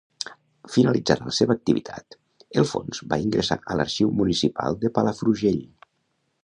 [0.75, 2.17] Finalitzada la seva activitat
[2.63, 5.63] el fons va ingressar a l’Arxiu Municipal de Palafrugell.